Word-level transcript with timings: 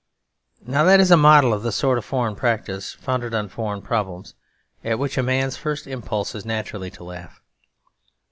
Now 0.65 0.83
that 0.85 0.99
is 0.99 1.11
a 1.11 1.15
model 1.15 1.53
of 1.53 1.61
the 1.61 1.71
sort 1.71 1.99
of 1.99 2.05
foreign 2.05 2.35
practice, 2.35 2.91
founded 2.93 3.35
on 3.35 3.49
foreign 3.49 3.83
problems, 3.83 4.33
at 4.83 4.97
which 4.97 5.15
a 5.15 5.21
man's 5.21 5.57
first 5.57 5.85
impulse 5.85 6.33
is 6.33 6.43
naturally 6.43 6.89
to 6.89 7.03
laugh. 7.03 7.39